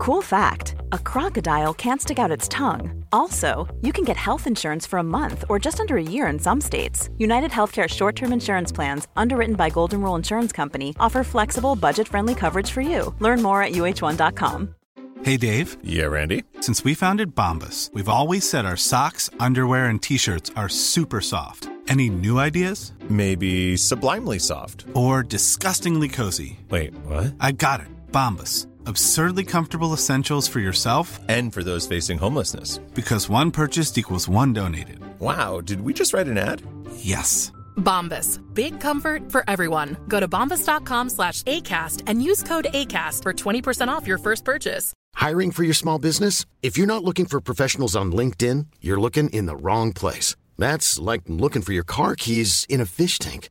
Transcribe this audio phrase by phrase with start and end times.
[0.00, 3.04] Cool fact a crocodile can't stick out its tongue.
[3.12, 6.38] Also, you can get health insurance for a month or just under a year in
[6.38, 7.10] some states.
[7.18, 12.08] United Healthcare short term insurance plans, underwritten by Golden Rule Insurance Company, offer flexible, budget
[12.08, 13.14] friendly coverage for you.
[13.18, 14.74] Learn more at uh1.com.
[15.22, 15.76] Hey, Dave.
[15.84, 16.44] Yeah, Randy.
[16.60, 21.20] Since we founded Bombas, we've always said our socks, underwear, and t shirts are super
[21.20, 21.68] soft.
[21.88, 22.92] Any new ideas?
[23.10, 24.86] Maybe sublimely soft.
[24.94, 26.58] Or disgustingly cozy.
[26.70, 27.34] Wait, what?
[27.38, 27.88] I got it.
[28.12, 28.69] Bombas.
[28.90, 32.78] Absurdly comfortable essentials for yourself And for those facing homelessness.
[32.94, 34.98] because one purchased equals one donated.
[35.20, 36.60] Wow, did we just write an ad?
[36.96, 37.52] Yes.
[37.76, 38.40] Bombas.
[38.52, 39.96] Big comfort for everyone.
[40.08, 44.92] Go to bombas.com slash ACAST and use code ACAST for 20% off your first purchase.
[45.14, 46.44] Hiring for your small business?
[46.62, 50.34] If you're not looking for professionals on LinkedIn, you're looking in the wrong place.
[50.58, 53.50] That's like looking for your car keys in a fish tank.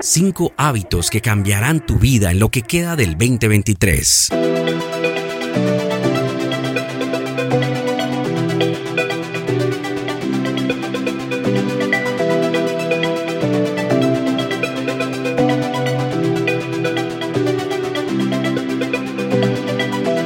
[0.00, 4.28] Cinco hábitos que cambiarán tu vida en lo que queda del 2023.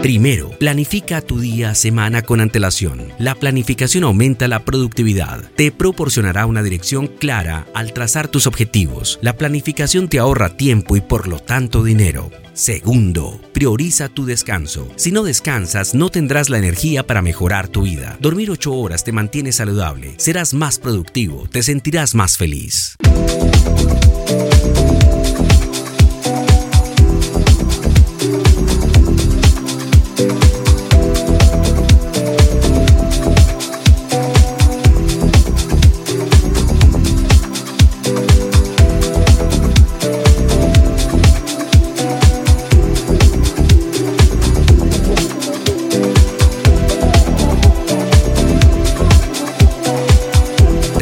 [0.03, 3.13] Primero, planifica tu día semana con antelación.
[3.19, 5.49] La planificación aumenta la productividad.
[5.55, 9.21] Te proporcionará una dirección clara al trazar tus objetivos.
[9.23, 12.33] La planificación te ahorra tiempo y por lo tanto dinero.
[12.53, 14.89] Segundo, prioriza tu descanso.
[14.97, 18.19] Si no descansas, no tendrás la energía para mejorar tu vida.
[18.21, 22.97] Dormir 8 horas te mantiene saludable, serás más productivo, te sentirás más feliz.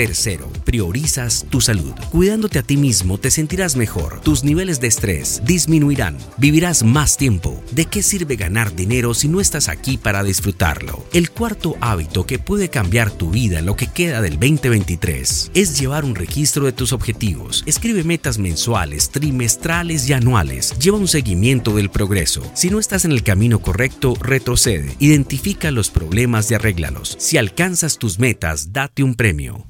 [0.00, 1.92] Tercero, priorizas tu salud.
[2.10, 7.62] Cuidándote a ti mismo te sentirás mejor, tus niveles de estrés disminuirán, vivirás más tiempo.
[7.72, 11.04] ¿De qué sirve ganar dinero si no estás aquí para disfrutarlo?
[11.12, 15.78] El cuarto hábito que puede cambiar tu vida en lo que queda del 2023 es
[15.78, 17.62] llevar un registro de tus objetivos.
[17.66, 20.74] Escribe metas mensuales, trimestrales y anuales.
[20.78, 22.50] Lleva un seguimiento del progreso.
[22.54, 24.96] Si no estás en el camino correcto, retrocede.
[24.98, 27.16] Identifica los problemas y arréglalos.
[27.20, 29.66] Si alcanzas tus metas, date un premio.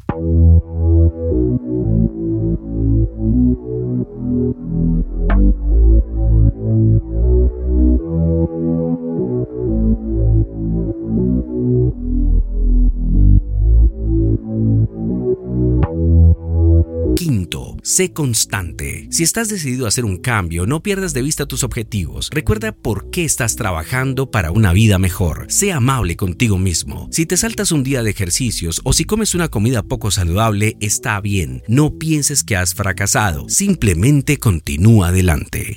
[17.21, 19.07] Quinto, sé constante.
[19.11, 22.31] Si estás decidido a hacer un cambio, no pierdas de vista tus objetivos.
[22.33, 25.45] Recuerda por qué estás trabajando para una vida mejor.
[25.51, 27.09] Sé amable contigo mismo.
[27.13, 31.21] Si te saltas un día de ejercicios o si comes una comida poco saludable, está
[31.21, 31.63] bien.
[31.69, 33.51] No pienses que has fracasado.
[33.51, 35.77] Simplemente continúa adelante.